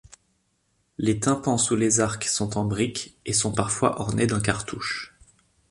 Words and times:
Les 0.97 1.19
tympans 1.19 1.59
sous 1.59 1.75
les 1.75 1.99
arcs 1.99 2.23
sont 2.23 2.57
en 2.57 2.65
brique 2.65 3.19
et 3.27 3.33
sont 3.33 3.51
parfois 3.53 4.01
ornés 4.01 4.25
d'un 4.25 4.39
cartouche. 4.39 5.13